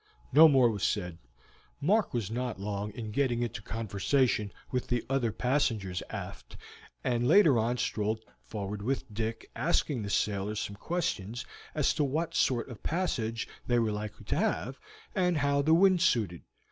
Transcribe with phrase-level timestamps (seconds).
[0.33, 1.19] No more was said.
[1.79, 6.57] Mark was not long in getting into conversation with the other passengers aft,
[7.03, 11.45] and later on strolled forward with Dick, asking the sailors some questions
[11.75, 14.79] as to what sort of passage they were likely to have,
[15.13, 16.41] and how the wind suited.